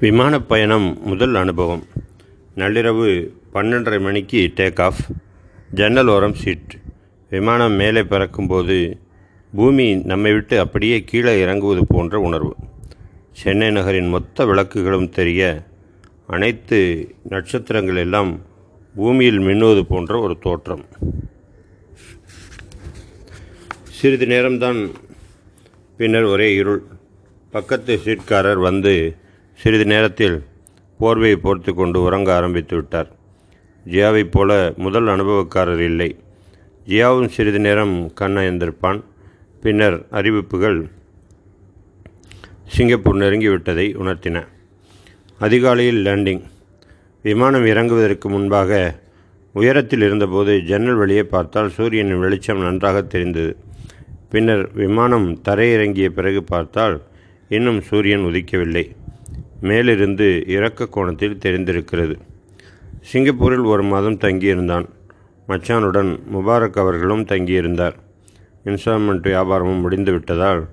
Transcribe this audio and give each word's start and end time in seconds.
விமான 0.00 0.40
பயணம் 0.40 0.98
முதல் 1.02 1.34
அனுபவம். 1.34 1.82
நள்ளிரவு 2.56 3.08
பன்னெண்டரை 3.54 4.00
மணிக்கு 4.00 4.52
டேக் 4.56 4.80
ஆஃப் 4.80 5.00
ஜன்னல் 5.72 6.06
ஓரம் 6.06 6.34
சீட் 6.34 6.78
விமானம் 7.30 7.72
மேலே 7.72 8.02
பறக்கும்போது 8.02 8.98
பூமி 9.54 9.94
நம்மை 9.94 10.32
விட்டு 10.32 10.58
அப்படியே 10.58 11.02
கீழே 11.04 11.40
இறங்குவது 11.40 11.86
போன்ற 11.86 12.18
உணர்வு. 12.18 12.56
சென்னை 13.32 13.70
நகரின் 13.70 14.08
மொத்த 14.08 14.46
விளக்குகளும் 14.46 15.08
தெரிய 15.08 15.66
அனைத்து 16.26 16.80
நட்சத்திரங்கள் 17.28 17.96
எல்லாம் 17.96 18.40
பூமியில் 18.94 19.38
மின்னுவது 19.38 19.82
போன்ற 19.82 20.18
ஒரு 20.18 20.38
தோற்றம். 20.40 20.84
சிறிது 23.90 24.26
நேரம்தான் 24.26 24.90
பின்னர் 25.96 26.30
ஒரே 26.34 26.54
இருள். 26.54 26.82
பக்கத்து 27.50 28.00
சீட்காரர் 28.04 28.60
வந்து 28.60 29.16
சிறிது 29.60 29.84
நேரத்தில் 29.84 30.36
போர்வையை 31.00 31.34
போர்த்து 31.34 31.74
கொண்டு 31.74 32.02
உறங்க 32.02 32.34
ஆரம்பித்து 32.34 32.76
விட்டார். 32.76 33.08
ஜியாவைப் 33.86 34.30
போல 34.30 34.72
முதல் 34.76 35.06
அனுபவக்காரர் 35.06 35.80
இல்லை. 35.80 36.16
ஜியாவும் 36.86 37.28
சிறிது 37.28 37.60
நேரம் 37.60 38.12
கண்ணயந்திருப்பான் 38.20 39.00
பின்னர் 39.60 40.06
அறிவிப்புகள் 40.10 40.90
சிங்கப்பூர் 42.66 43.16
நெருங்கிவிட்டதை 43.16 43.86
உணர்த்தின. 43.96 44.46
அதிகாலையில் 45.38 46.04
லேண்டிங். 46.04 46.42
விமானம் 47.22 47.66
இறங்குவதற்கு 47.66 48.28
முன்பாக 48.28 49.00
உயரத்தில் 49.52 50.00
இருந்தபோது 50.00 50.62
ஜன்னல் 50.62 50.94
வழியே 50.94 51.22
பார்த்தால் 51.22 51.70
சூரியனின் 51.70 52.18
வெளிச்சம் 52.18 52.60
நன்றாக 52.60 53.02
தெரிந்தது. 53.02 53.56
பின்னர் 54.30 54.72
விமானம் 54.72 55.40
தரையிறங்கிய 55.48 56.08
பிறகு 56.08 56.44
பார்த்தால் 56.44 57.02
இன்னும் 57.48 57.80
சூரியன் 57.80 58.20
உதிக்கவில்லை. 58.20 58.98
மேலிருந்து 59.60 60.44
இறக்க 60.46 60.86
கோணத்தில் 60.86 61.38
தெரிந்திருக்கிறது. 61.44 62.16
சிங்கப்பூரில் 63.00 63.64
ஒரு 63.64 63.82
மாதம் 63.82 64.18
தங்கியிருந்தான். 64.18 64.88
மச்சானுடன் 65.48 66.18
முபாரக் 66.32 66.78
அவர்களும் 66.78 67.24
தங்கியிருந்தார். 67.24 67.92
இன்ஸ்டால்மெண்ட் 68.64 69.22
வியாபாரமும் 69.22 69.80
முடிந்து 69.80 70.12
விட்டதால் 70.12 70.68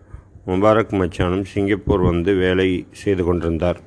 முபாரக் 0.46 0.94
மச்சானும் 0.94 1.44
சிங்கப்பூர் 1.44 2.00
வந்து 2.00 2.34
வேலை 2.34 2.88
செய்து 2.92 3.24
கொண்டிருந்தார். 3.24 3.82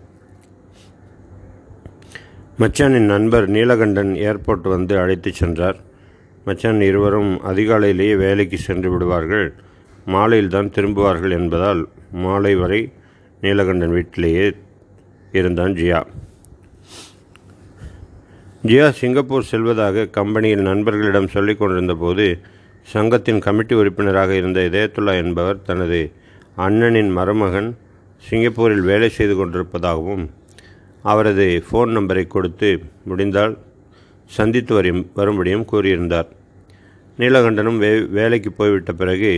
மச்சானின் 2.58 3.06
நண்பர் 3.06 3.50
நீலகண்டன் 3.50 4.14
ஏர்போர்ட் 4.14 4.69
வந்து 4.69 4.98
அழைத்துச் 4.98 5.34
சென்றார். 5.34 5.77
மச்சான் 6.44 6.80
இருவரும் 6.80 7.41
அதிகாலையிலேயே 7.42 8.16
வேலைக்கு 8.16 8.58
சென்று 8.58 8.91
விடுவார்கள். 8.91 9.55
மாலையில்தான் 10.06 10.70
திரும்புவார்கள் 10.70 11.30
என்பதால் 11.30 11.88
மாலை 12.12 12.55
வரை 12.55 12.92
நீலகண்டன் 13.41 13.91
வீட்டிலேயே 13.91 14.55
இருந்தான் 15.33 15.73
ஜியா. 15.73 16.00
ஜியா 18.64 18.91
சிங்கப்பூர் 18.91 19.50
செல்வதாக 19.50 20.06
கம்பெனியில் 20.06 20.62
நண்பர்களிடம் 20.62 21.28
சொல்லிக் 21.28 21.59
கொண்டிருந்த 21.59 21.95
போது 21.95 22.39
சங்கத்தின் 22.83 23.39
கமிட்டி 23.39 23.75
உறுப்பினராக 23.75 24.34
இருந்த 24.34 24.61
இதயத்துல்லா 24.61 25.14
என்பவர் 25.22 25.62
தனது 25.62 26.12
அண்ணனின் 26.56 27.12
மருமகன் 27.12 27.77
சிங்கப்பூரில் 28.28 28.84
வேலை 28.91 29.09
செய்து 29.09 29.34
கொண்டிருப்பதாகவும் 29.34 30.25
அவரது 31.03 31.65
ஃபோன் 31.67 31.94
நம்பரை 31.97 32.27
கொடுத்து 32.27 32.83
முடிந்தால் 33.05 33.59
சந்தித்து 34.25 34.75
வரும் 34.75 35.11
வரும்படியும் 35.15 35.67
கூறியிருந்தார். 35.72 36.28
நீலகண்டனும் 37.19 37.78
வே 37.78 38.00
வேலைக்கு 38.00 38.53
போய்விட்ட 38.53 38.92
பிறகு 38.92 39.33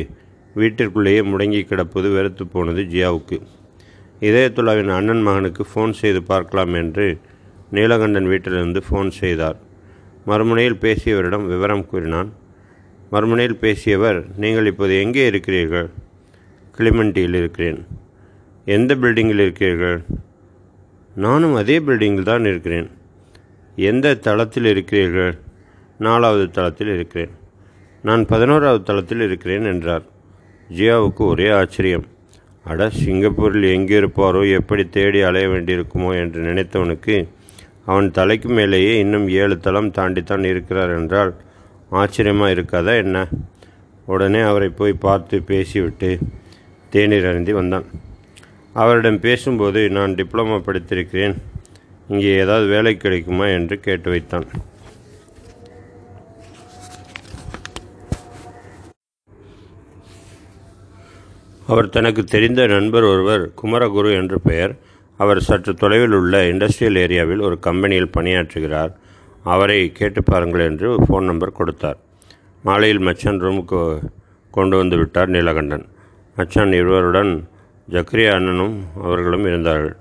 வீட்டிற்குள்ளேயே 0.56 1.22
முடங்கி 1.24 1.64
கிடப்பது 1.64 2.10
வெறுத்து 2.10 2.46
போனது 2.46 2.82
ஜியாவுக்கு. 2.82 3.38
இதயத்துல்லாவின் 4.22 4.90
அண்ணன் 4.96 5.22
மகனுக்கு 5.22 5.66
ஃபோன் 5.70 5.90
செய்து 5.90 6.22
பார்க்கலாம் 6.22 6.74
என்று 6.74 7.20
நீலகண்டன் 7.70 8.26
வீட்டிலிருந்து 8.26 8.82
ஃபோன் 8.90 9.10
செய்தார். 9.10 9.56
மறுமுனையில் 10.26 10.78
பேசியவரிடம் 10.80 11.46
விவரம் 11.46 11.86
கூறினான். 11.86 12.32
மறுமுனையில் 13.12 13.58
பேசியவர் 13.58 14.36
நீங்கள் 14.36 14.66
இப்போது 14.66 15.00
எங்கே 15.00 15.26
இருக்கிறீர்கள்? 15.26 15.90
கிளிமெண்டியில் 16.78 17.34
இருக்கிறேன். 17.34 17.86
எந்த 18.64 18.94
பில்டிங்கில் 18.94 19.42
இருக்கிறீர்கள்? 19.46 20.04
நானும் 21.14 21.54
அதே 21.54 21.78
பில்டிங்கில் 21.78 22.22
தான் 22.22 22.44
இருக்கிறேன். 22.44 22.90
எந்த 23.76 24.14
தளத்தில் 24.14 24.64
இருக்கிறீர்கள்? 24.64 25.34
நாலாவது 25.98 26.50
தளத்தில் 26.50 26.94
இருக்கிறேன். 26.94 27.30
நான் 28.02 28.26
பதினோராவது 28.26 28.82
தளத்தில் 28.82 29.20
இருக்கிறேன் 29.20 29.64
என்றார். 29.64 30.02
ஜியாவுக்கு 30.70 31.24
ஒரே 31.26 31.50
ஆச்சரியம். 31.50 32.06
அட 32.64 32.90
சிங்கப்பூரில் 32.90 33.72
எங்கே 33.72 33.98
இருப்பாரோ 33.98 34.50
எப்படி 34.50 34.88
தேடி 34.88 35.20
அலைய 35.20 35.48
வேண்டியிருக்குமோ 35.48 36.14
என்று 36.14 36.42
நினைத்தவனுக்கு 36.42 37.28
அவன் 37.84 38.10
தலைக்கு 38.10 38.48
மேலேயே 38.48 38.98
இன்னும் 38.98 39.28
ஏழு 39.28 39.58
தளம் 39.58 39.90
தாண்டித்தான் 39.90 40.44
இருக்கிறார் 40.44 40.90
என்றால் 40.90 41.32
ஆச்சரியமாக 41.90 42.52
இருக்காதா 42.52 42.96
என்ன? 42.96 43.28
உடனே 44.06 44.40
அவரை 44.40 44.68
போய் 44.68 44.92
பார்த்து 44.92 45.42
பேசிவிட்டு 45.42 46.18
தேநீர் 46.90 47.26
அருந்தி 47.26 47.52
வந்தான். 47.52 47.86
அவரிடம் 48.72 49.20
பேசும்போது 49.20 49.90
நான் 49.90 50.14
டிப்ளமா 50.14 50.56
படித்திருக்கிறேன். 50.66 51.34
இங்கே 52.08 52.36
ஏதாவது 52.36 52.66
வேலை 52.66 52.96
கிடைக்குமா? 52.96 53.46
என்று 53.46 53.80
கேட்டு 53.80 54.10
வைத்தான். 54.10 54.46
அவர் 61.72 61.88
தனக்கு 61.88 62.22
தெரிந்த 62.24 62.62
நண்பர் 62.66 63.04
ஒருவர் 63.10 63.42
குமரகுரு 63.62 64.10
என்று 64.20 64.40
பெயர். 64.40 64.72
அவர் 65.20 65.40
சற்று 65.40 65.72
தொலைவில் 65.74 66.16
உள்ள 66.18 66.36
இண்டஸ்ட்ரியல் 66.44 66.98
ஏரியாவில் 67.04 67.42
ஒரு 67.42 67.56
கம்பெனியில் 67.58 68.14
பணியாற்றுகிறார். 68.16 68.92
அவரை 69.44 69.78
கேட்டு 69.92 70.22
பாருங்கள் 70.22 70.60
என்று 70.60 70.88
ஃபோன் 71.02 71.28
நம்பர் 71.30 71.58
கொடுத்தார். 71.58 71.98
மாலையில் 72.62 72.98
மச்சான் 72.98 73.40
ரூமுக்கு 73.40 73.80
கொண்டு 74.50 74.76
வந்து 74.76 74.96
விட்டார் 74.96 75.30
நீலகண்டன். 75.30 75.86
மச்சான் 76.36 76.72
இருவருடன் 76.72 77.32
ஜக்ரியா 77.90 78.32
அண்ணனும் 78.32 78.76
அவர்களும் 79.02 79.46
இருந்தார்கள். 79.46 79.96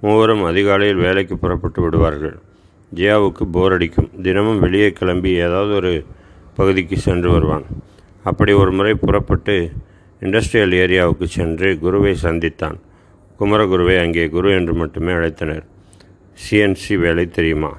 மூவரும் 0.00 0.44
அதிகாலையில் 0.44 1.02
வேலைக்கு 1.06 1.34
புறப்பட்டு 1.38 1.80
விடுவார்கள். 1.82 2.36
ஜியாவுக்கு 2.94 3.44
போர் 3.52 3.72
அடிக்கும். 3.72 4.10
தினமும் 4.22 4.60
வெளியே 4.60 4.90
கிளம்பி 4.92 5.30
ஏதாவது 5.46 5.74
ஒரு 5.74 5.92
பகுதிக்கு 6.56 6.96
சென்று 6.96 7.30
வருவான். 7.30 7.66
அப்படி 8.22 8.52
ஒரு 8.62 8.72
முறை 8.72 8.94
புறப்பட்டு 8.94 9.56
இண்டஸ்ட்ரியல் 10.20 10.74
ஏரியாவுக்கு 10.82 11.26
சென்று 11.36 11.68
குருவை 11.78 12.12
சந்தித்தான். 12.22 12.76
குமரகுருவை 13.38 13.96
அங்கே 14.04 14.24
குரு 14.34 14.50
என்று 14.58 14.74
மட்டுமே 14.74 15.12
அழைத்தனர். 15.12 15.64
சிஎன்சி 16.44 16.94
வேலை 17.04 17.24
தெரியுமா? 17.28 17.72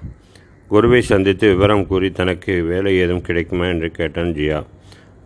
குருவை 0.68 1.02
சந்தித்து 1.02 1.48
விவரம் 1.48 1.88
கூறி 1.88 2.10
தனக்கு 2.12 2.54
வேலை 2.64 2.92
ஏதும் 2.98 3.22
கிடைக்குமா 3.22 3.66
என்று 3.74 3.90
கேட்டான் 3.92 4.34
ஜியா. 4.38 4.60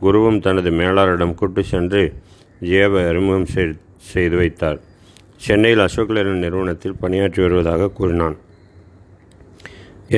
குருவும் 0.01 0.39
தனது 0.41 0.69
மேலாளரிடம் 0.71 1.35
கூட்டு 1.35 1.63
சென்று 1.63 2.03
ஜியாவை 2.61 3.01
அறிமுகம் 3.07 3.49
செய்து 4.11 4.37
வைத்தார். 4.37 4.79
சென்னையில் 5.45 5.85
அசோக் 5.87 6.11
லேலன் 6.15 6.43
நிறுவனத்தில் 6.45 6.99
பணியாற்றி 6.99 7.41
வருவதாக 7.41 7.89
கூறினான். 7.89 8.37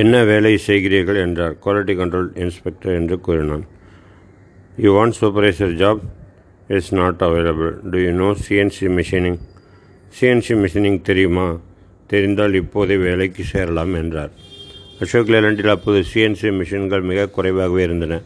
என்ன 0.02 0.24
வேலை 0.24 0.54
செய்கிறீர்கள்? 0.68 1.20
என்றார். 1.26 1.56
குவாலிட்டி 1.64 1.94
கண்ட்ரோல் 1.98 2.30
இன்ஸ்பெக்டர் 2.44 2.98
என்று 3.00 3.18
கூறினான். 3.20 3.66
You 4.78 4.92
want 4.98 5.18
supervisor 5.22 5.80
job 5.82 6.04
is 6.68 6.94
not 6.94 7.20
available 7.20 7.90
to 7.90 7.98
you 8.00 8.12
know 8.12 8.36
CNC 8.50 8.88
machining 8.98 9.40
CNC 10.20 10.54
machining 10.64 11.02
தெரியுமா? 11.02 11.60
தெரிந்தால் 12.08 12.54
இப்போதே 12.54 12.98
வேலைக்கு 12.98 13.44
சேரலாம் 13.44 13.94
என்றார். 13.94 14.32
அசோக் 15.00 15.28
லேலண்டில் 15.28 15.68
அப்போது 15.68 16.04
சிஎன்சி 16.14 16.52
மிஷின்கள் 16.60 17.02
மிக 17.02 17.30
குறைவாகவே 17.30 17.84
இருந்தன. 17.84 18.22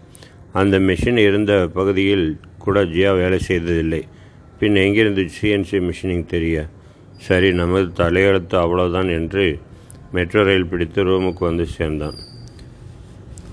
அந்த 0.53 0.79
மிஷின் 0.79 1.17
இருந்த 1.17 1.67
பகுதியில் 1.73 2.39
கூட 2.57 2.83
ஜியா 2.83 3.17
வேலை 3.17 3.39
செய்ததில்லை. 3.39 4.07
பின் 4.59 4.75
எங்கிருந்து 4.75 5.27
சிஎன்சி 5.41 5.89
மிஷினிங் 5.89 6.25
தெரிய? 6.25 6.67
சரி 7.17 7.53
நமது 7.53 8.03
தலையெழுத்து 8.03 8.55
அவ்வளோதான் 8.55 9.09
என்று 9.11 9.59
மெட்ரோ 10.11 10.43
ரயில் 10.43 10.66
பிடித்து 10.66 11.03
ரூமுக்கு 11.03 11.40
வந்து 11.40 11.66
சேர்ந்தான். 11.66 12.17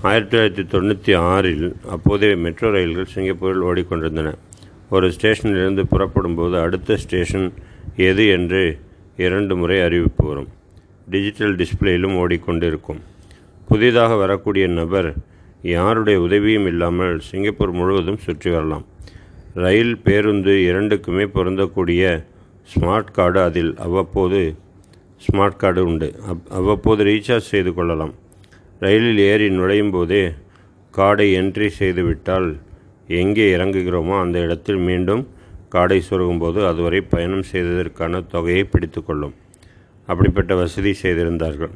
ஆயிரத்தி 0.01 0.37
தொள்ளாயிரத்தி 0.37 0.65
தொண்ணூற்றி 0.65 1.17
ஆறில் 1.17 1.75
அப்போதே 1.89 2.35
மெட்ரோ 2.35 2.71
ரயில்கள் 2.71 3.13
சிங்கப்பூரில் 3.15 3.61
ஓடிக்கொண்டிருந்தன. 3.61 4.33
ஒரு 4.95 5.07
ஸ்டேஷனிலிருந்து 5.15 5.83
புறப்படும்போது 5.93 6.55
அடுத்த 6.65 6.97
ஸ்டேஷன் 7.03 7.47
எது 8.09 8.23
என்று 8.37 8.63
இரண்டு 9.25 9.53
முறை 9.61 9.77
அறிவிப்பு 9.87 10.23
வரும். 10.27 10.49
டிஜிட்டல் 11.09 11.55
டிஸ்பிளேயிலும் 11.59 12.17
ஓடிக்கொண்டிருக்கும். 12.21 13.01
புதிதாக 13.69 14.15
வரக்கூடிய 14.15 14.65
நபர் 14.79 15.09
யாருடைய 15.73 16.17
உதவியும் 16.25 16.67
இல்லாமல் 16.71 17.15
சிங்கப்பூர் 17.29 17.73
முழுவதும் 17.79 18.23
சுற்றி 18.25 18.49
வரலாம். 18.55 18.85
ரயில் 19.63 19.95
பேருந்து 20.05 20.53
இரண்டுக்குமே 20.69 21.25
பொருந்தக்கூடிய 21.35 22.03
ஸ்மார்ட் 22.73 23.11
கார்டு 23.17 23.39
அதில் 23.47 23.73
அவ்வப்போது 23.85 24.41
ஸ்மார்ட் 25.25 25.61
கார்டு 25.61 25.81
உண்டு. 25.89 26.09
அப் 26.31 26.45
அவ்வப்போது 26.59 27.01
ரீசார்ஜ் 27.09 27.51
செய்து 27.53 27.73
கொள்ளலாம். 27.77 28.13
ரயிலில் 28.83 29.21
ஏறி 29.29 29.47
நுழையும் 29.57 29.93
போதே 29.95 30.23
கார்டை 30.97 31.27
என்ட்ரி 31.39 31.69
செய்துவிட்டால் 31.79 32.49
எங்கே 33.19 33.47
இறங்குகிறோமோ 33.55 34.15
அந்த 34.23 34.37
இடத்தில் 34.45 34.81
மீண்டும் 34.87 35.23
காடை 35.73 35.99
சொருகும்போது 36.09 36.59
அதுவரை 36.69 37.01
பயணம் 37.13 37.47
செய்ததற்கான 37.51 38.21
தொகையை 38.33 38.63
பிடித்துக்கொள்ளும் 38.73 39.35
அப்படிப்பட்ட 40.09 40.55
வசதி 40.55 40.91
செய்திருந்தார்கள். 40.93 41.73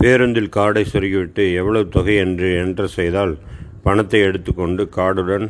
பேருந்தில் 0.00 0.54
கார்டை 0.56 0.84
சொருகிவிட்டு 0.92 1.42
எவ்வளவு 1.60 1.88
தொகை 1.88 2.16
என்று 2.24 2.48
என்டர் 2.62 2.94
செய்தால் 2.98 3.34
பணத்தை 3.82 4.20
எடுத்துக்கொண்டு 4.28 4.82
கார்டுடன் 4.96 5.46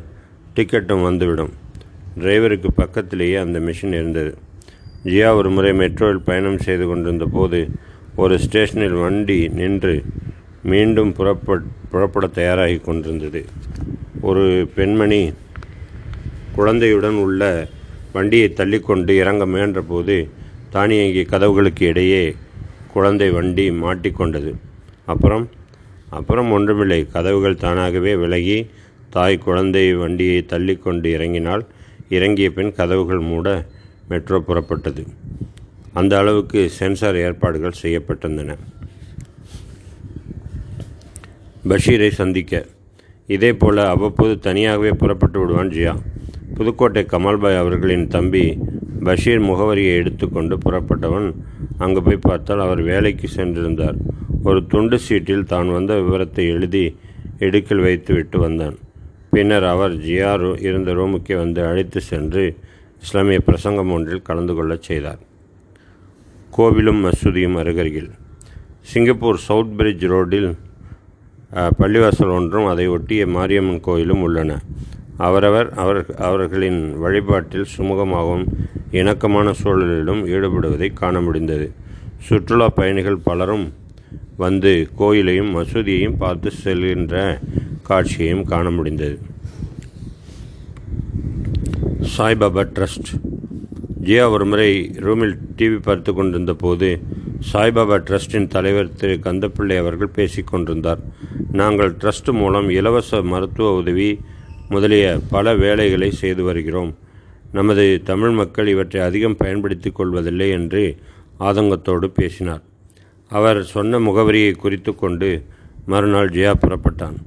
டிக்கெட்டும் 0.56 1.04
வந்துவிடும். 1.08 1.52
டிரைவருக்கு 2.20 2.70
பக்கத்திலேயே 2.80 3.36
அந்த 3.44 3.58
மிஷின் 3.66 3.96
இருந்தது. 4.00 4.32
ஜியா 5.06 5.28
ஒரு 5.38 5.50
முறை 5.50 5.72
மெட்ரோவில் 5.82 6.26
பயணம் 6.28 6.58
செய்து 6.66 6.86
கொண்டிருந்த 6.86 7.26
போது 7.36 7.60
ஒரு 8.22 8.34
ஸ்டேஷனில் 8.44 8.98
வண்டி 9.04 9.38
நின்று 9.58 9.94
மீண்டும் 10.62 11.12
புறப்பட் 11.12 11.67
புறப்பட 11.91 12.26
தயாராகி 12.26 12.79
கொண்டிருந்தது. 12.79 13.44
ஒரு 14.20 14.69
பெண்மணி 14.75 15.32
குழந்தையுடன் 16.53 17.14
உள்ள 17.14 17.69
வண்டியை 18.12 18.49
தள்ளிக்கொண்டு 18.56 19.17
இறங்க 19.17 19.47
முயன்றபோது 19.47 20.29
தானியங்கி 20.70 21.23
கதவுகளுக்கு 21.23 21.82
இடையே 21.82 22.35
குழந்தை 22.93 23.31
வண்டி 23.31 23.70
மாட்டிக்கொண்டது. 23.70 24.53
அப்புறம் 25.05 25.49
அப்புறம் 26.11 26.50
ஒன்றுமில்லை. 26.50 27.06
கதவுகள் 27.12 27.62
தானாகவே 27.64 28.17
விலகி 28.17 28.70
தாய் 29.11 29.38
குழந்தை 29.38 29.94
வண்டியை 29.94 30.44
தள்ளிக்கொண்டு 30.49 31.06
இறங்கினால் 31.06 31.67
இறங்கிய 32.09 32.50
பின் 32.50 32.73
கதவுகள் 32.73 33.19
மூட 33.19 33.67
மெட்ரோ 34.09 34.38
புறப்பட்டது. 34.49 35.06
அந்த 35.93 36.19
அளவுக்கு 36.19 36.70
சென்சார் 36.70 37.17
ஏற்பாடுகள் 37.17 37.81
செய்யப்பட்டிருந்தன. 37.82 38.56
பஷீரை 41.69 42.11
சந்திக்க. 42.11 42.67
இதேபோல 43.29 43.85
அவ்வப்போது 43.85 44.38
தனியாகவே 44.38 44.91
புறப்பட்டு 44.91 45.41
விடுவான் 45.41 45.69
ஜியா. 45.69 46.03
புதுக்கோட்டை 46.55 47.06
கமல்பாய் 47.09 47.59
அவர்களின் 47.59 48.09
தம்பி 48.09 48.59
பஷீர் 49.03 49.43
முகவரியை 49.43 49.94
எடுத்துக்கொண்டு 49.94 50.59
புறப்பட்டவன் 50.59 51.35
அங்கு 51.79 52.03
போய் 52.03 52.17
பார்த்தால் 52.17 52.61
அவர் 52.61 52.82
வேலைக்கு 52.82 53.29
சென்றிருந்தார். 53.37 53.97
ஒரு 54.44 54.67
துண்டு 54.67 54.99
சீட்டில் 54.99 55.44
தான் 55.44 55.73
வந்த 55.73 56.00
விவரத்தை 56.00 56.49
எழுதி 56.49 56.97
இடுக்கில் 57.38 57.81
வைத்துவிட்டு 57.81 58.38
வந்தான். 58.38 58.76
பின்னர் 59.31 59.64
அவர் 59.64 59.97
ஜியா 59.97 60.61
இருந்த 60.61 60.94
ரூமுக்கே 60.94 61.37
வந்து 61.37 61.67
அழைத்து 61.67 62.00
சென்று 62.00 62.56
இஸ்லாமிய 63.03 63.41
பிரசங்கம் 63.41 63.91
ஒன்றில் 63.91 64.23
கலந்து 64.23 64.55
கொள்ளச் 64.55 64.82
செய்தார். 64.82 65.19
கோவிலும் 66.56 67.00
மசூதியும் 67.05 67.59
அருகருகில். 67.59 68.11
சிங்கப்பூர் 68.81 69.37
சவுத் 69.37 69.76
பிரிட்ஜ் 69.76 70.05
ரோட்டில் 70.05 70.56
பள்ளிவாசல் 71.52 72.34
ஒன்றும் 72.37 72.66
அதை 72.66 72.84
ஒட்டிய 72.88 73.26
மாரியம்மன் 73.26 73.81
கோயிலும் 73.81 74.22
உள்ளன. 74.22 74.60
அவரவர் 75.16 75.69
அவர் 75.82 76.00
அவர்களின் 76.28 76.81
வழிபாட்டில் 76.99 77.66
சுமூகமாகவும் 77.76 78.44
இணக்கமான 78.90 79.50
சூழலிலும் 79.62 80.22
ஈடுபடுவதை 80.34 80.93
காண 80.93 81.20
முடிந்தது. 81.20 81.66
சுற்றுலா 82.26 82.69
பயணிகள் 82.69 83.25
பலரும் 83.28 83.66
வந்து 84.37 84.88
கோயிலையும் 84.96 85.50
மசூதியையும் 85.56 86.16
பார்த்து 86.19 86.50
செல்கின்ற 86.64 87.40
காட்சியையும் 87.88 88.44
காண 88.44 88.70
முடிந்தது. 88.70 89.19
சாய்பாபா 92.16 92.62
ட்ரஸ்ட். 92.76 93.10
ஜியா 94.06 94.25
ஒரு 94.31 94.44
முறை 94.46 94.70
ரூமில் 95.06 95.37
டிவி 95.56 95.78
பார்த்து 95.82 96.12
கொண்டிருந்த 96.14 96.54
போது 96.54 96.88
சாய்பாபா 97.52 97.96
ட்ரஸ்டின் 98.08 98.52
தலைவர் 98.54 98.94
திரு. 98.94 99.14
கந்தப்பிள்ளை 99.26 99.76
அவர்கள் 99.78 100.16
பேசிக்கொண்டிருந்தார் 100.16 101.02
நாங்கள் 101.60 101.90
ட்ரஸ்ட் 101.93 102.31
மூலம் 102.32 102.69
இலவச 102.70 103.22
மருத்துவ 103.22 103.72
உதவி 103.75 104.20
முதலிய 104.69 105.06
பல 105.31 105.54
வேலைகளை 105.54 106.10
செய்து 106.10 106.43
வருகிறோம். 106.43 106.94
நமது 107.52 107.84
தமிழ் 108.04 108.31
மக்கள் 108.31 108.69
இவற்றை 108.69 109.00
அதிகம் 109.02 109.37
பயன்படுத்தி 109.37 109.90
கொள்வதில்லை 109.90 110.49
என்று 110.50 110.96
ஆதங்கத்தோடு 111.40 112.04
பேசினார். 112.04 112.62
அவர் 113.28 113.60
சொன்ன 113.64 113.99
முகவரியை 113.99 114.52
குறித்து 114.56 114.94
கொண்டு 114.94 115.44
மறுநாள் 115.87 116.28
ஜியா 116.28 116.52
புறப்பட்டான். 116.60 117.19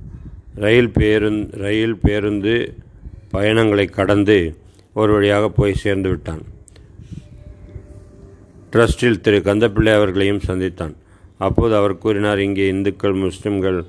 ரயில் 0.56 0.92
பேருந்து 0.92 1.57
ரயில் 1.57 1.98
பேருந்து 1.98 2.74
பயணங்களை 3.31 3.86
கடந்து 3.86 4.57
ஒரு 4.94 5.13
வழியாக 5.13 5.50
போய் 5.50 5.81
சேர்ந்து 5.83 6.10
விட்டான். 6.10 6.44
ட்ரஸ்டில் 8.72 9.22
திரு 9.22 9.38
கந்தப்பிள்ளை 9.38 9.94
அவர்களையும் 9.94 10.45
சந்தித்தான். 10.48 10.95
அப்போது 11.38 11.75
அவர் 11.75 11.98
கூறினார் 11.98 12.39
இங்கே 12.39 12.68
இந்துக்கள் 12.68 13.13
முஸ்லிம்கள் 13.13 13.80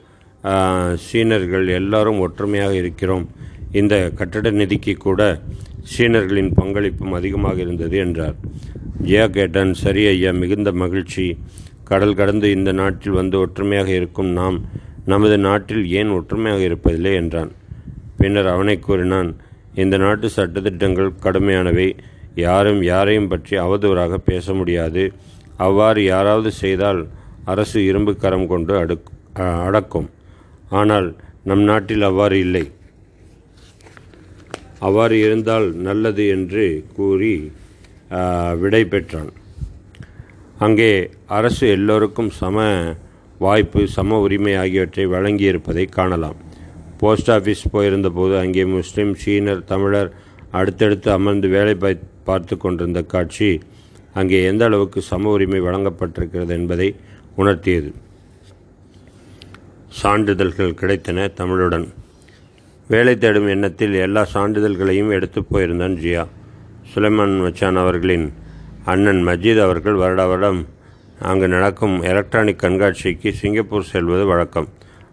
சீனர்கள் 0.94 1.68
எல்லாரும் 1.68 2.18
ஒற்றுமையாக 2.18 2.74
இருக்கிறோம். 2.74 3.26
இந்த 3.72 4.10
கட்டட 4.14 4.50
நிதிக்கு 4.50 4.94
கூட 4.94 5.40
சீனர்களின் 5.82 6.52
பங்களிப்பும் 6.60 7.12
அதிகமாக 7.12 7.60
இருந்தது 7.60 7.96
என்றார். 7.96 8.36
ஜியா 9.02 9.28
கேட்டான் 9.28 9.74
சரி 9.74 10.06
ஐயா 10.06 10.32
மிகுந்த 10.32 10.72
மகிழ்ச்சி. 10.72 11.38
கடல் 11.84 12.14
கடந்து 12.14 12.50
இந்த 12.50 12.72
நாட்டில் 12.72 13.12
வந்து 13.12 13.38
ஒற்றுமையாக 13.38 13.88
இருக்கும் 13.88 14.30
நாம் 14.32 14.64
நமது 15.04 15.38
நாட்டில் 15.38 15.90
ஏன் 15.90 16.08
ஒற்றுமையாக 16.08 16.62
இருப்பதில்லை? 16.68 17.14
என்றான். 17.14 17.50
பின்னர் 18.16 18.46
அவனை 18.46 18.78
கூறினான் 18.78 19.36
இந்த 19.74 19.96
நாட்டு 19.96 20.30
சட்டத்திட்டங்கள் 20.36 21.10
கடுமையானவை. 21.22 21.88
யாரும் 22.34 22.82
யாரையும் 22.82 23.28
பற்றி 23.28 23.56
அவதூறாக 23.56 24.14
பேச 24.14 24.54
முடியாது. 24.54 25.12
அவ்வாறு 25.56 26.04
யாராவது 26.04 26.50
செய்தால் 26.52 27.06
அரசு 27.44 27.84
இரும்பு 27.84 28.16
கரம் 28.16 28.46
கொண்டு 28.46 28.76
அடுக் 28.76 29.08
அடக்கும். 29.66 30.08
ஆனால் 30.78 31.08
நம் 31.48 31.64
நாட்டில் 31.70 32.04
அவ்வாறு 32.08 32.36
இல்லை. 32.46 32.64
அவ்வாறு 34.86 35.16
இருந்தால் 35.26 35.66
நல்லது 35.88 36.24
என்று 36.36 36.64
கூறி 36.96 37.34
விடை 38.62 38.82
பெற்றான். 38.92 39.30
அங்கே 40.64 40.90
அரசு 41.38 41.64
எல்லோருக்கும் 41.76 42.30
சம 42.40 42.64
வாய்ப்பு 43.44 43.80
சம 43.94 44.18
உரிமை 44.24 44.52
ஆகியவற்றை 44.62 45.04
வழங்கியிருப்பதை 45.14 45.84
காணலாம். 45.96 46.38
போஸ்ட் 47.00 47.30
ஆஃபீஸ் 47.36 47.64
போயிருந்தபோது 47.74 48.34
அங்கே 48.42 48.62
முஸ்லீம் 48.76 49.12
சீனர் 49.22 49.62
தமிழர் 49.72 50.10
அடுத்தடுத்து 50.60 51.08
அமர்ந்து 51.18 51.48
வேலை 51.56 51.74
பார்த்து 52.28 52.54
கொண்டிருந்த 52.56 53.00
காட்சி 53.14 53.50
அங்கே 54.20 54.38
எந்த 54.50 54.64
அளவுக்கு 54.68 55.00
சம 55.10 55.30
உரிமை 55.36 55.60
வழங்கப்பட்டிருக்கிறது 55.66 56.52
என்பதை 56.60 56.88
உணர்த்தியது. 57.42 57.90
சான்றிதழ்கள் 60.02 60.72
கிடைத்தன 60.72 61.32
தமிழுடன். 61.36 61.88
வேலை 62.88 63.18
தேடும் 63.18 63.46
எண்ணத்தில் 63.46 63.94
எல்லா 63.94 64.26
சான்றிதழ்களையும் 64.34 65.10
எடுத்து 65.10 65.40
போயிருந்தான் 65.40 65.96
ஜியா. 65.96 66.26
சுலைமான் 66.94 67.42
மச்சான் 67.42 67.76
அவர்களின் 67.76 68.32
அண்ணன் 68.84 69.26
மஜீத் 69.26 69.62
அவர்கள் 69.62 69.94
வருட 69.94 70.26
வருடம் 70.26 70.66
அங்கு 71.20 71.48
நடக்கும் 71.48 72.02
எலக்ட்ரானிக் 72.02 72.62
கண்காட்சிக்கு 72.62 73.30
சிங்கப்பூர் 73.30 73.82
செல்வது 73.82 74.26
வழக்கம். 74.26 74.68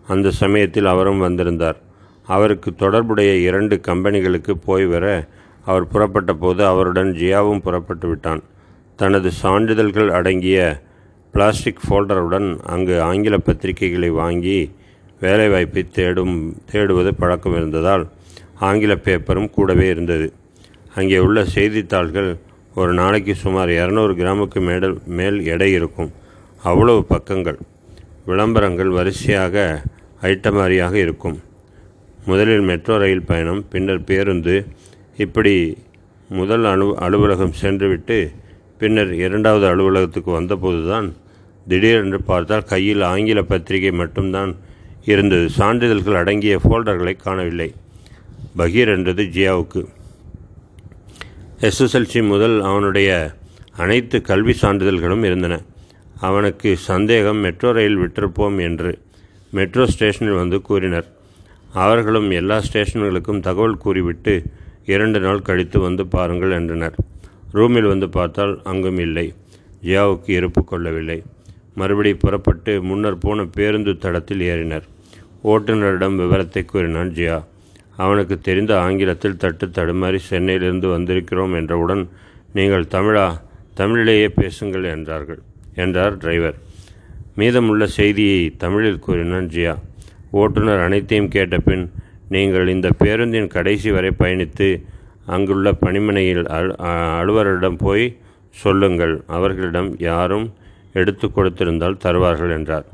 அந்த 0.08 0.32
சமயத்தில் 0.32 0.86
அவரும் 0.86 1.20
வந்திருந்தார். 1.20 1.78
அவருக்கு 2.26 2.76
தொடர்புடைய 2.76 3.36
இரண்டு 3.36 3.82
கம்பெனிகளுக்கு 3.88 4.52
போய் 4.52 4.86
வர 4.86 5.28
அவர் 5.66 5.88
புறப்பட்ட 5.88 6.34
போது 6.34 6.66
அவருடன் 6.66 7.14
ஜியாவும் 7.14 7.60
புறப்பட்டு 7.60 8.08
விட்டான். 8.08 8.42
தனது 8.96 9.32
சான்றிதழ்கள் 9.32 10.10
அடங்கிய 10.10 10.82
பிளாஸ்டிக் 11.34 11.80
ஃபோல்டருடன் 11.84 12.60
அங்கு 12.64 13.02
ஆங்கில 13.02 13.38
பத்திரிகைகளை 13.38 14.10
வாங்கி 14.12 14.72
வேலைவாய்ப்பை 15.22 15.88
தேடும் 15.92 16.56
தேடுவது 16.72 17.12
பழக்கம் 17.12 17.56
இருந்ததால் 17.56 18.08
ஆங்கில 18.60 18.94
பேப்பரும் 18.94 19.50
கூடவே 19.50 19.88
இருந்தது. 19.88 20.34
அங்கே 20.96 21.18
உள்ள 21.18 21.46
செய்தித்தாள்கள் 21.46 22.38
ஒரு 22.76 22.94
நாளைக்கு 22.94 23.36
சுமார் 23.36 23.70
இரநூறு 23.70 24.14
கிராமுக்கு 24.20 24.62
மேடல் 24.62 24.98
மேல் 25.06 25.46
எடை 25.46 25.72
இருக்கும். 25.72 26.12
அவ்வளவு 26.64 27.06
பக்கங்கள். 27.06 27.60
விளம்பரங்கள் 28.26 28.90
வரிசையாக 28.90 29.84
ஐட்டமாரியாக 30.22 30.94
இருக்கும். 30.94 31.40
முதலில் 32.26 32.62
மெட்ரோ 32.62 32.98
ரயில் 32.98 33.26
பயணம் 33.26 33.66
பின்னர் 33.70 34.04
பேருந்து. 34.04 34.66
இப்படி 35.18 35.78
முதல் 36.30 36.66
அலு 36.66 36.98
அலுவலகம் 37.00 37.58
சென்றுவிட்டு 37.62 38.32
பின்னர் 38.78 39.14
இரண்டாவது 39.14 39.66
அலுவலகத்துக்கு 39.68 40.42
வந்தபோதுதான் 40.42 41.10
திடீரென்று 41.68 42.22
பார்த்தால் 42.22 42.64
கையில் 42.64 43.02
ஆங்கில 43.02 43.42
பத்திரிகை 43.42 43.92
மட்டும்தான் 43.92 44.52
இருந்தது. 45.04 45.50
சான்றிதழ்கள் 45.50 46.20
அடங்கிய 46.22 46.60
ஃபோல்டர்களை 46.64 47.16
காணவில்லை. 47.16 47.74
பகீர் 48.58 48.88
என்றது 48.88 49.24
ஜியாவுக்கு. 49.24 49.82
எஸ்எஸ்எல்சி 51.60 52.28
முதல் 52.28 52.62
அவனுடைய 52.62 53.10
அனைத்து 53.76 54.22
கல்வி 54.22 54.56
சான்றிதழ்களும் 54.62 55.24
இருந்தன. 55.24 55.62
அவனுக்கு 56.20 56.78
சந்தேகம் 56.78 57.38
மெட்ரோ 57.38 57.72
ரயில் 57.72 57.98
விட்டிருப்போம் 57.98 58.58
என்று 58.60 59.00
மெட்ரோ 59.52 59.86
ஸ்டேஷனில் 59.88 60.40
வந்து 60.42 60.62
கூறினர். 60.62 61.08
அவர்களும் 61.74 62.32
எல்லா 62.32 62.58
ஸ்டேஷன்களுக்கும் 62.60 63.40
தகவல் 63.40 63.78
கூறிவிட்டு 63.78 64.44
இரண்டு 64.86 65.20
நாள் 65.20 65.42
கழித்து 65.42 65.80
வந்து 65.80 66.08
பாருங்கள் 66.08 66.52
என்றனர். 66.52 66.96
ரூமில் 67.52 67.88
வந்து 67.88 68.10
பார்த்தால் 68.10 68.62
அங்கும் 68.64 68.98
இல்லை. 68.98 69.34
ஜியாவுக்கு 69.84 70.30
இருப்பு 70.30 70.64
கொள்ளவில்லை. 70.64 71.24
மறுபடி 71.80 72.12
புறப்பட்டு 72.24 72.72
முன்னர் 72.90 73.22
போன 73.24 73.46
பேருந்து 73.56 73.92
தடத்தில் 74.04 74.44
ஏறினர். 74.52 74.86
ஓட்டுநரிடம் 75.52 76.18
விவரத்தை 76.22 76.62
கூறினான் 76.66 77.14
ஜியா. 77.18 77.38
அவனுக்கு 78.04 78.36
தெரிந்த 78.48 78.74
ஆங்கிலத்தில் 78.86 79.40
தட்டு 79.44 79.66
தடுமாறி 79.68 80.20
சென்னையிலிருந்து 80.30 80.88
வந்திருக்கிறோம் 80.96 81.56
என்றவுடன் 81.60 82.04
நீங்கள் 82.58 82.92
தமிழா? 82.96 83.28
தமிழிலேயே 83.80 84.28
பேசுங்கள் 84.40 84.86
என்றார்கள். 84.94 85.42
என்றார் 85.84 86.18
டிரைவர். 86.24 86.58
மீதமுள்ள 87.40 87.84
செய்தியை 88.00 88.42
தமிழில் 88.64 89.04
கூறினான் 89.06 89.52
ஜியா. 89.56 89.76
ஓட்டுநர் 90.42 90.86
அனைத்தையும் 90.88 91.34
கேட்டபின் 91.36 91.86
நீங்கள் 92.34 92.68
இந்த 92.74 92.90
பேருந்தின் 93.02 93.54
கடைசி 93.56 93.90
வரை 93.96 94.12
பயணித்து 94.20 94.68
அங்குள்ள 95.36 95.68
பணிமனையில் 95.84 96.46
அலுவலரிடம் 97.22 97.80
போய் 97.86 98.06
சொல்லுங்கள். 98.64 99.16
அவர்களிடம் 99.38 99.92
யாரும் 100.10 100.48
எடுத்து 101.00 101.26
கொடுத்திருந்தால் 101.28 102.02
தருவார்கள் 102.06 102.54
என்றார். 102.58 102.88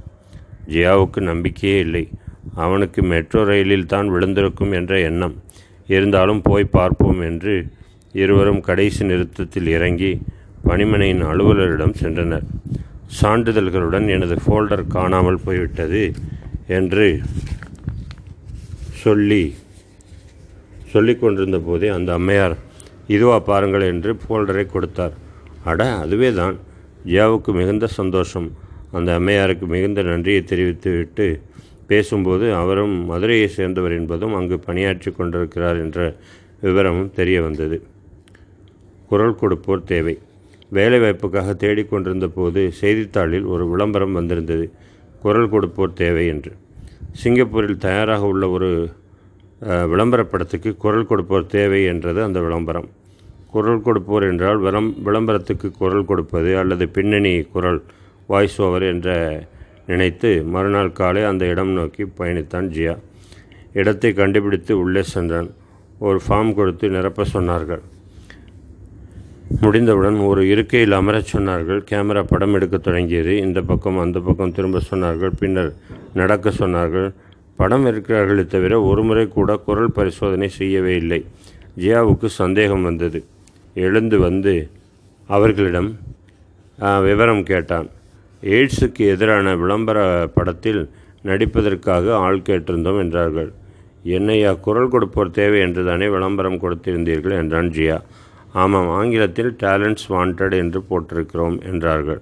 ஜியாவுக்கு 0.74 1.20
நம்பிக்கையே 1.32 1.78
இல்லை. 1.86 2.04
அவனுக்கு 2.66 3.00
மெட்ரோ 3.12 3.42
ரயிலில் 3.50 3.92
தான் 3.94 4.08
விழுந்திருக்கும் 4.14 4.74
என்ற 4.80 4.94
எண்ணம். 5.10 5.36
இருந்தாலும் 5.96 6.42
போய் 6.48 6.74
பார்ப்போம் 6.78 7.22
என்று 7.30 7.54
இருவரும் 8.22 8.62
கடைசி 8.68 9.02
நிறுத்தத்தில் 9.12 9.70
இறங்கி 9.78 10.12
பணிமனையின் 10.68 11.24
அலுவலரிடம் 11.32 11.98
சென்றனர். 12.02 12.46
சான்றிதழ்களுடன் 13.20 14.08
எனது 14.16 14.36
ஃபோல்டர் 14.44 14.84
காணாமல் 14.96 15.44
போய்விட்டது 15.46 16.04
என்று 16.78 17.08
சொல்லி 19.04 19.44
சொல்லி 20.94 21.14
கொண்டிருந்த 21.16 21.58
போதே 21.68 21.88
அந்த 21.96 22.10
அம்மையார் 22.20 22.56
இதுவா 23.16 23.38
பாருங்கள் 23.50 23.86
என்று 23.92 24.12
ஃபோல்டரை 24.22 24.66
கொடுத்தார். 24.74 25.14
அட 25.70 25.82
அதுவே 26.04 26.30
தான் 26.40 26.56
ஜியாவுக்கு 27.06 27.52
மிகுந்த 27.54 27.88
சந்தோஷம். 27.88 28.50
அந்த 28.92 29.20
அம்மையாருக்கு 29.20 29.66
மிகுந்த 29.66 30.02
நன்றியை 30.02 30.44
தெரிவித்துவிட்டு 30.44 31.42
பேசும்போது 31.88 32.54
அவரும் 32.54 32.96
மதுரையை 33.06 33.48
சேர்ந்தவர் 33.48 33.92
என்பதும் 33.92 34.34
அங்கு 34.34 34.60
பணியாற்றி 34.60 35.12
கொண்டிருக்கிறார் 35.12 35.78
என்ற 35.78 36.16
விவரமும் 36.62 37.12
தெரிய 37.12 37.42
வந்தது. 37.42 37.78
குரல் 39.10 39.40
கொடுப்போர் 39.42 39.84
தேவை. 39.84 40.16
வேலைவாய்ப்புக்காக 40.74 41.56
தேடிக்கொண்டிருந்த 41.64 42.28
போது 42.28 42.72
செய்தித்தாளில் 42.72 43.44
ஒரு 43.44 43.64
விளம்பரம் 43.70 44.12
வந்திருந்தது. 44.12 44.72
குரல் 45.22 45.50
கொடுப்போர் 45.50 45.94
தேவை 45.94 46.28
என்று. 46.28 46.52
சிங்கப்பூரில் 47.12 47.78
தயாராக 47.78 48.26
உள்ள 48.26 48.50
ஒரு 48.50 48.90
விளம்பரப்படத்துக்கு 49.62 50.78
குரல் 50.78 51.10
கொடுப்போர் 51.10 51.46
தேவை 51.46 51.84
என்றது 51.84 52.24
அந்த 52.24 52.40
விளம்பரம். 52.40 52.90
குரல் 53.52 53.86
கொடுப்போர் 53.86 54.26
என்றால் 54.32 54.58
விளம் 54.58 54.96
விளம்பரத்துக்கு 55.06 55.72
குரல் 55.72 56.06
கொடுப்பது 56.06 56.58
அல்லது 56.58 56.90
பின்னணி 56.90 57.42
குரல் 57.42 57.84
வாய்ஸ் 58.28 58.62
ஓவர் 58.62 58.84
என்ற 58.84 59.10
நினைத்து 59.88 60.44
மறுநாள் 60.44 60.92
காலை 60.92 61.24
அந்த 61.24 61.46
இடம் 61.46 61.70
நோக்கி 61.70 62.04
பயணித்தான் 62.04 62.68
ஜியா. 62.76 62.98
இடத்தை 63.74 64.14
கண்டுபிடித்து 64.14 64.80
உள்ளே 64.80 65.02
சென்றான். 65.02 65.50
ஒரு 66.00 66.20
ஃபார்ம் 66.28 66.54
கொடுத்து 66.54 66.90
நிரப்ப 66.90 67.24
சொன்னார்கள். 67.34 67.82
முடிந்தவுடன் 69.62 70.20
ஒரு 70.20 70.48
இருக்கையில் 70.48 70.92
அமரச் 70.92 71.36
சொன்னார்கள். 71.36 71.80
கேமரா 71.92 72.24
படம் 72.24 72.54
எடுக்க 72.54 72.78
தொடங்கியது. 72.78 73.38
இந்த 73.38 73.62
பக்கம் 73.62 73.98
அந்த 73.98 74.20
பக்கம் 74.20 74.52
திரும்ப 74.52 74.82
சொன்னார்கள். 74.90 75.32
பின்னர் 75.40 75.74
நடக்க 76.14 76.50
சொன்னார்கள். 76.50 77.14
படம் 77.56 77.86
இருக்கிறார்களே 77.86 78.46
தவிர 78.46 78.82
ஒருமுறை 78.82 79.28
கூட 79.28 79.58
குரல் 79.58 79.92
பரிசோதனை 79.92 80.50
செய்யவே 80.50 80.96
இல்லை. 80.96 81.26
ஜியாவுக்கு 81.78 82.26
சந்தேகம் 82.26 82.84
வந்தது. 82.84 83.26
எழுந்து 83.86 84.18
வந்து 84.28 84.54
அவர்களிடம் 85.30 85.90
விவரம் 87.08 87.44
கேட்டான். 87.52 87.88
எய்ட்ஸுக்கு 88.44 89.04
எதிரான 89.14 89.56
விளம்பர 89.62 90.00
படத்தில் 90.36 90.82
நடிப்பதற்காக 91.30 92.14
ஆள் 92.26 92.46
கேட்டிருந்தோம் 92.48 93.00
என்றார்கள். 93.04 93.50
என்னையா 94.16 94.52
குரல் 94.66 94.92
கொடுப்போர் 94.94 95.36
தேவை 95.40 95.60
என்று 95.66 95.82
தானே 95.90 96.08
விளம்பரம் 96.16 96.62
கொடுத்திருந்தீர்கள்? 96.64 97.36
என்றான் 97.42 97.72
ஜியா. 97.78 97.98
ஆமாம் 98.62 98.90
ஆங்கிலத்தில் 98.98 99.52
டேலண்ட்ஸ் 99.64 100.08
வாண்டட் 100.14 100.56
என்று 100.64 100.80
போட்டிருக்கிறோம் 100.90 101.58
என்றார்கள். 101.72 102.22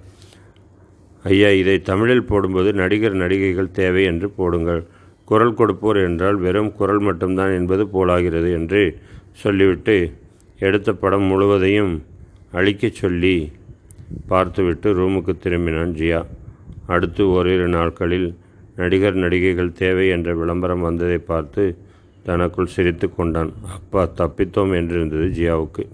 ஐயா 1.24 1.50
இதை 1.60 1.76
தமிழில் 1.90 2.28
போடும்போது 2.30 2.70
நடிகர் 2.80 3.16
நடிகைகள் 3.22 3.74
தேவை 3.78 4.02
என்று 4.12 4.28
போடுங்கள். 4.40 4.82
குரல் 5.30 5.58
கொடுப்போர் 5.60 5.98
என்றால் 6.08 6.38
வெறும் 6.44 6.72
குரல் 6.78 7.02
மட்டும்தான் 7.08 7.52
என்பது 7.56 7.84
போலாகிறது 7.94 8.50
என்று 8.58 8.82
சொல்லிவிட்டு 9.42 9.96
எடுத்த 10.58 10.92
படம் 10.92 11.22
முழுவதையும் 11.22 11.92
அழிக்கச் 12.52 12.98
சொல்லி 13.00 13.52
பார்த்துவிட்டு 14.26 14.88
ரூமுக்கு 14.98 15.32
திரும்பினான் 15.42 15.92
ஜியா. 15.98 16.20
அடுத்து 16.86 17.28
ஓரிரு 17.28 17.68
நாட்களில் 17.68 18.28
நடிகர் 18.76 19.14
நடிகைகள் 19.14 19.72
தேவை 19.72 20.08
என்ற 20.08 20.34
விளம்பரம் 20.34 20.80
வந்ததை 20.80 21.18
பார்த்து 21.18 21.64
தனக்குள் 22.22 22.66
சிரித்து 22.66 23.14
கொண்டான். 23.14 23.52
அப்பா 23.76 24.02
தப்பித்தோம் 24.16 24.74
என்றிருந்தது 24.80 25.28
ஜியாவுக்கு. 25.38 25.84